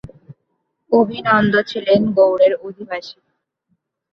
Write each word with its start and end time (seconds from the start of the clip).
অভিনন্দ 0.91 1.53
ছিলেন 1.69 2.01
গৌড়ের 2.17 2.53
অধিবাসী। 2.61 3.17